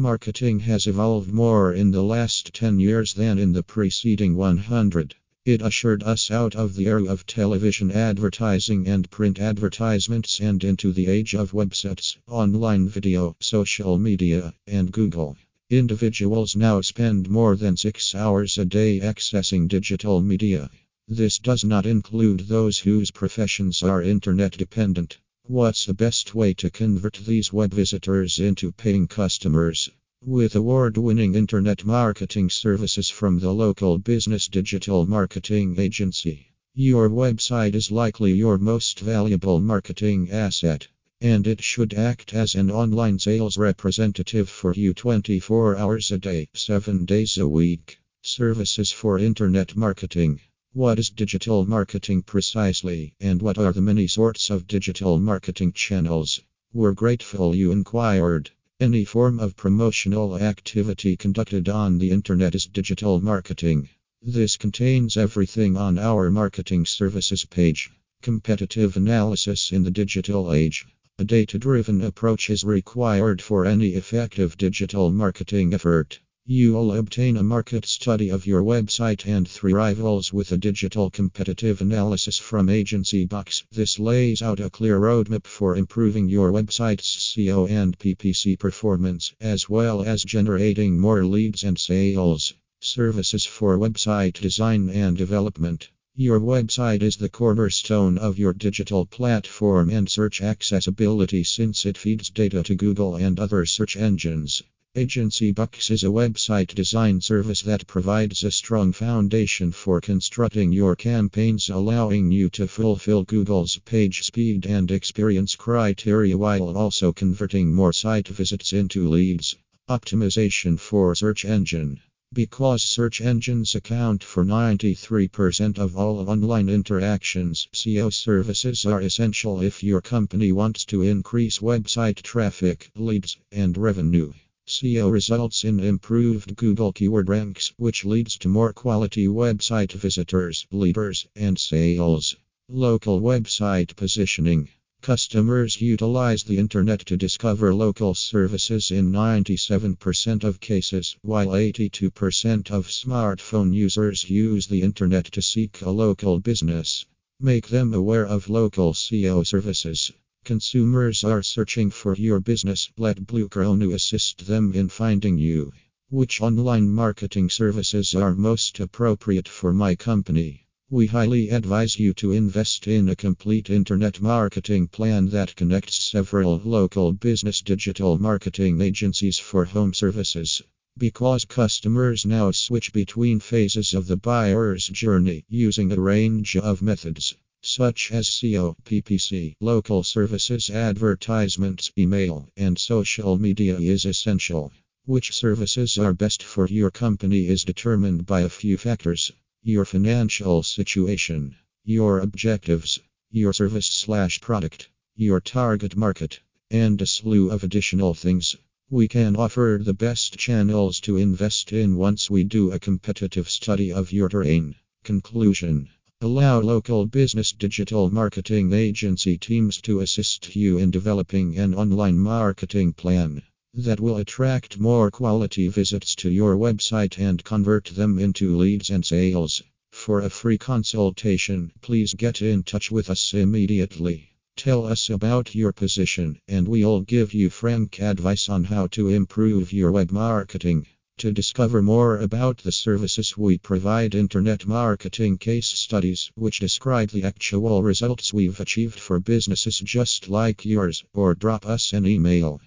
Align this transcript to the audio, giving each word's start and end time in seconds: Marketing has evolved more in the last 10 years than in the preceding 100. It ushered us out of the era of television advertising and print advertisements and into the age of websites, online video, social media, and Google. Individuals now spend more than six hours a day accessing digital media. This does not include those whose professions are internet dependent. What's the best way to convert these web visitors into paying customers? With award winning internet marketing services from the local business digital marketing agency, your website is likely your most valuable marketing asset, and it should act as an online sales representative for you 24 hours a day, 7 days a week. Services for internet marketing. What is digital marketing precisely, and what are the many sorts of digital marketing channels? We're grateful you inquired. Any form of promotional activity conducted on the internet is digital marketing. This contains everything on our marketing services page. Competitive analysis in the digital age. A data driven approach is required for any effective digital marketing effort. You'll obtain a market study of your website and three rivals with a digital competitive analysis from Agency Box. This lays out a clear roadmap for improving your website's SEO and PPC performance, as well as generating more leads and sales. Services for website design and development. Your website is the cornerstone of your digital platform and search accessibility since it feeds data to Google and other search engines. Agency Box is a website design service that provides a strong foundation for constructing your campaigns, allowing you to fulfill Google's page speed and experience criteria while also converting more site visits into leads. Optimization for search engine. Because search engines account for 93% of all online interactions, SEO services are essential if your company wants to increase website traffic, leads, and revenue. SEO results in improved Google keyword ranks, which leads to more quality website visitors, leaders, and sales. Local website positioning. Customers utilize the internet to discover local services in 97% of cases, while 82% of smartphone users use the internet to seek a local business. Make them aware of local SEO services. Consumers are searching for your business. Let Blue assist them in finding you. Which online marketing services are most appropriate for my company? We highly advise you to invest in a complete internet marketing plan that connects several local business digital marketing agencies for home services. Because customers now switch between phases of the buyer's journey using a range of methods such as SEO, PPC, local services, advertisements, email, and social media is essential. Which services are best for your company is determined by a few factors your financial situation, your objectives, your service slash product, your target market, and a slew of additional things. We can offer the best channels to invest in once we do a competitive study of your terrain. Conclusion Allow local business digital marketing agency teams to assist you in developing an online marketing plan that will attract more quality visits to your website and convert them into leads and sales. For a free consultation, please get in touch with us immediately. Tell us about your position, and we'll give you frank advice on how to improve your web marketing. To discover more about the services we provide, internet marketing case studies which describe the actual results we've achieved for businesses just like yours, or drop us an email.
Marketing 0.00 0.60
has 0.60 0.86
evolved 0.86 1.32
more 1.32 1.74
in 1.74 1.90
the 1.90 2.04
last 2.04 2.54
10 2.54 2.78
years 2.78 3.14
than 3.14 3.36
in 3.36 3.52
the 3.52 3.64
preceding 3.64 4.36
100. 4.36 5.16
It 5.44 5.60
ushered 5.60 6.04
us 6.04 6.30
out 6.30 6.54
of 6.54 6.76
the 6.76 6.86
era 6.86 7.06
of 7.06 7.26
television 7.26 7.90
advertising 7.90 8.86
and 8.86 9.10
print 9.10 9.40
advertisements 9.40 10.38
and 10.38 10.62
into 10.62 10.92
the 10.92 11.08
age 11.08 11.34
of 11.34 11.50
websites, 11.50 12.16
online 12.28 12.88
video, 12.88 13.34
social 13.40 13.98
media, 13.98 14.54
and 14.68 14.92
Google. 14.92 15.36
Individuals 15.68 16.54
now 16.54 16.80
spend 16.80 17.28
more 17.28 17.56
than 17.56 17.76
six 17.76 18.14
hours 18.14 18.56
a 18.56 18.64
day 18.64 19.00
accessing 19.00 19.66
digital 19.66 20.22
media. 20.22 20.70
This 21.08 21.40
does 21.40 21.64
not 21.64 21.86
include 21.86 22.46
those 22.46 22.78
whose 22.78 23.10
professions 23.10 23.82
are 23.82 24.00
internet 24.00 24.52
dependent. 24.52 25.18
What's 25.50 25.86
the 25.86 25.94
best 25.94 26.34
way 26.34 26.52
to 26.52 26.68
convert 26.68 27.20
these 27.24 27.54
web 27.54 27.72
visitors 27.72 28.38
into 28.38 28.70
paying 28.70 29.08
customers? 29.08 29.88
With 30.22 30.54
award 30.54 30.98
winning 30.98 31.34
internet 31.34 31.86
marketing 31.86 32.50
services 32.50 33.08
from 33.08 33.38
the 33.38 33.50
local 33.50 33.96
business 33.96 34.46
digital 34.46 35.06
marketing 35.06 35.76
agency, 35.78 36.52
your 36.74 37.08
website 37.08 37.74
is 37.74 37.90
likely 37.90 38.34
your 38.34 38.58
most 38.58 39.00
valuable 39.00 39.58
marketing 39.58 40.30
asset, 40.30 40.86
and 41.22 41.46
it 41.46 41.62
should 41.62 41.94
act 41.94 42.34
as 42.34 42.54
an 42.54 42.70
online 42.70 43.18
sales 43.18 43.56
representative 43.56 44.50
for 44.50 44.74
you 44.74 44.92
24 44.92 45.78
hours 45.78 46.12
a 46.12 46.18
day, 46.18 46.46
7 46.52 47.06
days 47.06 47.38
a 47.38 47.48
week. 47.48 47.98
Services 48.20 48.92
for 48.92 49.18
internet 49.18 49.74
marketing. 49.74 50.40
What 50.74 50.98
is 50.98 51.08
digital 51.08 51.64
marketing 51.64 52.22
precisely, 52.22 53.14
and 53.20 53.40
what 53.40 53.56
are 53.56 53.72
the 53.72 53.80
many 53.80 54.06
sorts 54.06 54.50
of 54.50 54.66
digital 54.66 55.18
marketing 55.18 55.72
channels? 55.72 56.42
We're 56.74 56.92
grateful 56.92 57.54
you 57.54 57.72
inquired. 57.72 58.50
Any 58.78 59.06
form 59.06 59.40
of 59.40 59.56
promotional 59.56 60.36
activity 60.36 61.16
conducted 61.16 61.70
on 61.70 61.98
the 61.98 62.10
internet 62.10 62.54
is 62.54 62.66
digital 62.66 63.18
marketing. 63.18 63.88
This 64.20 64.58
contains 64.58 65.16
everything 65.16 65.78
on 65.78 65.98
our 65.98 66.30
marketing 66.30 66.84
services 66.84 67.46
page. 67.46 67.90
Competitive 68.20 68.94
analysis 68.96 69.72
in 69.72 69.84
the 69.84 69.90
digital 69.90 70.52
age. 70.52 70.84
A 71.18 71.24
data 71.24 71.58
driven 71.58 72.02
approach 72.02 72.50
is 72.50 72.62
required 72.62 73.40
for 73.40 73.64
any 73.64 73.94
effective 73.94 74.58
digital 74.58 75.10
marketing 75.10 75.72
effort. 75.72 76.20
You'll 76.50 76.94
obtain 76.94 77.36
a 77.36 77.42
market 77.42 77.84
study 77.84 78.30
of 78.30 78.46
your 78.46 78.62
website 78.62 79.26
and 79.26 79.46
three 79.46 79.74
rivals 79.74 80.32
with 80.32 80.50
a 80.50 80.56
digital 80.56 81.10
competitive 81.10 81.82
analysis 81.82 82.38
from 82.38 82.70
Agency 82.70 83.26
Box. 83.26 83.64
This 83.70 83.98
lays 83.98 84.40
out 84.40 84.58
a 84.58 84.70
clear 84.70 84.98
roadmap 84.98 85.46
for 85.46 85.76
improving 85.76 86.30
your 86.30 86.50
website's 86.50 87.04
SEO 87.04 87.68
and 87.68 87.98
PPC 87.98 88.58
performance, 88.58 89.34
as 89.42 89.68
well 89.68 90.00
as 90.00 90.24
generating 90.24 90.98
more 90.98 91.22
leads 91.26 91.64
and 91.64 91.78
sales. 91.78 92.54
Services 92.80 93.44
for 93.44 93.76
website 93.76 94.40
design 94.40 94.88
and 94.88 95.18
development. 95.18 95.90
Your 96.14 96.40
website 96.40 97.02
is 97.02 97.18
the 97.18 97.28
cornerstone 97.28 98.16
of 98.16 98.38
your 98.38 98.54
digital 98.54 99.04
platform 99.04 99.90
and 99.90 100.08
search 100.08 100.40
accessibility 100.40 101.44
since 101.44 101.84
it 101.84 101.98
feeds 101.98 102.30
data 102.30 102.62
to 102.62 102.74
Google 102.74 103.16
and 103.16 103.38
other 103.38 103.66
search 103.66 103.98
engines. 103.98 104.62
Agency 104.98 105.52
Box 105.52 105.92
is 105.92 106.02
a 106.02 106.08
website 106.08 106.74
design 106.74 107.20
service 107.20 107.62
that 107.62 107.86
provides 107.86 108.42
a 108.42 108.50
strong 108.50 108.92
foundation 108.92 109.70
for 109.70 110.00
constructing 110.00 110.72
your 110.72 110.96
campaigns, 110.96 111.68
allowing 111.68 112.32
you 112.32 112.50
to 112.50 112.66
fulfill 112.66 113.22
Google's 113.22 113.78
page 113.84 114.24
speed 114.24 114.66
and 114.66 114.90
experience 114.90 115.54
criteria 115.54 116.36
while 116.36 116.76
also 116.76 117.12
converting 117.12 117.72
more 117.72 117.92
site 117.92 118.26
visits 118.26 118.72
into 118.72 119.08
leads. 119.08 119.54
Optimization 119.88 120.76
for 120.76 121.14
search 121.14 121.44
engine. 121.44 122.00
Because 122.32 122.82
search 122.82 123.20
engines 123.20 123.76
account 123.76 124.24
for 124.24 124.44
93% 124.44 125.78
of 125.78 125.96
all 125.96 126.28
online 126.28 126.68
interactions, 126.68 127.68
SEO 127.72 128.12
services 128.12 128.84
are 128.84 129.00
essential 129.00 129.62
if 129.62 129.80
your 129.84 130.00
company 130.00 130.50
wants 130.50 130.84
to 130.86 131.02
increase 131.02 131.60
website 131.60 132.20
traffic, 132.22 132.90
leads, 132.96 133.36
and 133.52 133.78
revenue. 133.78 134.32
SEO 134.68 135.10
results 135.10 135.64
in 135.64 135.80
improved 135.80 136.54
Google 136.54 136.92
keyword 136.92 137.30
ranks, 137.30 137.72
which 137.78 138.04
leads 138.04 138.36
to 138.36 138.50
more 138.50 138.74
quality 138.74 139.26
website 139.26 139.92
visitors, 139.92 140.66
leaders, 140.70 141.26
and 141.34 141.58
sales. 141.58 142.36
Local 142.68 143.18
website 143.18 143.96
positioning. 143.96 144.68
Customers 145.00 145.80
utilize 145.80 146.42
the 146.42 146.58
internet 146.58 147.00
to 147.06 147.16
discover 147.16 147.74
local 147.74 148.12
services 148.12 148.90
in 148.90 149.10
97% 149.10 150.44
of 150.44 150.60
cases, 150.60 151.16
while 151.22 151.46
82% 151.46 152.70
of 152.70 152.88
smartphone 152.88 153.72
users 153.72 154.28
use 154.28 154.66
the 154.66 154.82
internet 154.82 155.24
to 155.32 155.40
seek 155.40 155.80
a 155.80 155.90
local 155.90 156.40
business. 156.40 157.06
Make 157.40 157.68
them 157.68 157.94
aware 157.94 158.26
of 158.26 158.50
local 158.50 158.92
SEO 158.92 159.46
services. 159.46 160.12
Consumers 160.48 161.24
are 161.24 161.42
searching 161.42 161.90
for 161.90 162.16
your 162.16 162.40
business. 162.40 162.90
Let 162.96 163.26
Blue 163.26 163.50
assist 163.92 164.46
them 164.46 164.72
in 164.72 164.88
finding 164.88 165.36
you. 165.36 165.74
Which 166.08 166.40
online 166.40 166.88
marketing 166.88 167.50
services 167.50 168.14
are 168.14 168.34
most 168.34 168.80
appropriate 168.80 169.46
for 169.46 169.74
my 169.74 169.94
company? 169.94 170.66
We 170.88 171.04
highly 171.08 171.50
advise 171.50 171.98
you 171.98 172.14
to 172.14 172.32
invest 172.32 172.86
in 172.88 173.10
a 173.10 173.14
complete 173.14 173.68
internet 173.68 174.22
marketing 174.22 174.88
plan 174.88 175.28
that 175.28 175.54
connects 175.54 176.02
several 176.02 176.62
local 176.64 177.12
business 177.12 177.60
digital 177.60 178.18
marketing 178.18 178.80
agencies 178.80 179.38
for 179.38 179.66
home 179.66 179.92
services. 179.92 180.62
Because 180.96 181.44
customers 181.44 182.24
now 182.24 182.52
switch 182.52 182.94
between 182.94 183.38
phases 183.40 183.92
of 183.92 184.06
the 184.06 184.16
buyer's 184.16 184.88
journey 184.88 185.44
using 185.50 185.92
a 185.92 186.00
range 186.00 186.56
of 186.56 186.80
methods 186.80 187.34
such 187.62 188.12
as 188.12 188.28
SEO, 188.28 188.76
PPC, 188.84 189.56
local 189.60 190.04
services, 190.04 190.70
advertisements, 190.70 191.90
email, 191.98 192.48
and 192.56 192.78
social 192.78 193.36
media 193.36 193.76
is 193.76 194.04
essential. 194.04 194.72
Which 195.06 195.34
services 195.34 195.98
are 195.98 196.14
best 196.14 196.42
for 196.42 196.68
your 196.68 196.92
company 196.92 197.48
is 197.48 197.64
determined 197.64 198.26
by 198.26 198.42
a 198.42 198.48
few 198.48 198.76
factors 198.76 199.32
your 199.62 199.84
financial 199.84 200.62
situation, 200.62 201.56
your 201.84 202.20
objectives, 202.20 203.00
your 203.30 203.52
service 203.52 203.86
slash 203.86 204.40
product, 204.40 204.88
your 205.16 205.40
target 205.40 205.96
market, 205.96 206.38
and 206.70 207.02
a 207.02 207.06
slew 207.06 207.50
of 207.50 207.64
additional 207.64 208.14
things. 208.14 208.54
We 208.88 209.08
can 209.08 209.34
offer 209.34 209.80
the 209.82 209.94
best 209.94 210.38
channels 210.38 211.00
to 211.00 211.16
invest 211.16 211.72
in 211.72 211.96
once 211.96 212.30
we 212.30 212.44
do 212.44 212.70
a 212.70 212.78
competitive 212.78 213.50
study 213.50 213.92
of 213.92 214.12
your 214.12 214.28
terrain. 214.28 214.76
Conclusion 215.02 215.88
Allow 216.20 216.58
local 216.62 217.06
business 217.06 217.52
digital 217.52 218.10
marketing 218.10 218.72
agency 218.72 219.38
teams 219.38 219.80
to 219.82 220.00
assist 220.00 220.56
you 220.56 220.76
in 220.76 220.90
developing 220.90 221.56
an 221.56 221.76
online 221.76 222.18
marketing 222.18 222.92
plan 222.92 223.40
that 223.72 224.00
will 224.00 224.16
attract 224.16 224.80
more 224.80 225.12
quality 225.12 225.68
visits 225.68 226.16
to 226.16 226.28
your 226.28 226.56
website 226.56 227.20
and 227.20 227.44
convert 227.44 227.84
them 227.84 228.18
into 228.18 228.56
leads 228.56 228.90
and 228.90 229.06
sales. 229.06 229.62
For 229.92 230.20
a 230.22 230.28
free 230.28 230.58
consultation, 230.58 231.70
please 231.82 232.14
get 232.14 232.42
in 232.42 232.64
touch 232.64 232.90
with 232.90 233.10
us 233.10 233.32
immediately. 233.32 234.30
Tell 234.56 234.86
us 234.86 235.10
about 235.10 235.54
your 235.54 235.70
position, 235.70 236.40
and 236.48 236.66
we'll 236.66 237.02
give 237.02 237.32
you 237.32 237.48
frank 237.48 238.00
advice 238.00 238.48
on 238.48 238.64
how 238.64 238.88
to 238.88 239.08
improve 239.08 239.72
your 239.72 239.92
web 239.92 240.10
marketing. 240.10 240.84
To 241.18 241.32
discover 241.32 241.82
more 241.82 242.18
about 242.18 242.58
the 242.58 242.70
services 242.70 243.36
we 243.36 243.58
provide, 243.58 244.14
internet 244.14 244.66
marketing 244.66 245.38
case 245.38 245.66
studies 245.66 246.30
which 246.36 246.60
describe 246.60 247.10
the 247.10 247.24
actual 247.24 247.82
results 247.82 248.32
we've 248.32 248.60
achieved 248.60 249.00
for 249.00 249.18
businesses 249.18 249.80
just 249.80 250.28
like 250.28 250.64
yours, 250.64 251.02
or 251.12 251.34
drop 251.34 251.66
us 251.66 251.92
an 251.92 252.06
email. 252.06 252.60